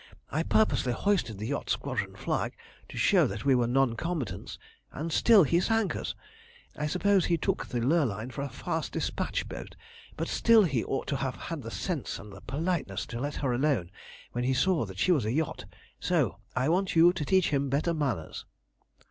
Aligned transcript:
I 0.31 0.41
purposely 0.41 0.93
hoisted 0.93 1.37
the 1.37 1.45
Yacht 1.45 1.69
Squadron 1.69 2.15
flag 2.15 2.55
to 2.89 2.97
show 2.97 3.27
that 3.27 3.45
we 3.45 3.53
were 3.53 3.67
non 3.67 3.95
combatants, 3.95 4.57
and 4.91 5.11
still 5.13 5.43
he 5.43 5.59
sank 5.59 5.95
us. 5.95 6.15
I 6.75 6.87
suppose 6.87 7.25
he 7.25 7.37
took 7.37 7.67
the 7.67 7.79
Lurline 7.81 8.31
for 8.31 8.41
a 8.41 8.49
fast 8.49 8.93
despatch 8.93 9.47
boat, 9.47 9.75
but 10.17 10.27
still 10.27 10.63
he 10.63 10.83
ought 10.83 11.05
to 11.09 11.17
have 11.17 11.35
had 11.35 11.61
the 11.61 11.69
sense 11.69 12.17
and 12.17 12.33
the 12.33 12.41
politeness 12.41 13.05
to 13.05 13.19
let 13.19 13.35
her 13.45 13.53
alone 13.53 13.91
when 14.31 14.43
he 14.43 14.55
saw 14.55 14.87
she 14.95 15.11
was 15.11 15.25
a 15.25 15.33
yacht, 15.33 15.65
so 15.99 16.39
I 16.55 16.67
want 16.67 16.95
you 16.95 17.13
to 17.13 17.23
teach 17.23 17.51
him 17.51 17.69
better 17.69 17.93
manners." 17.93 18.45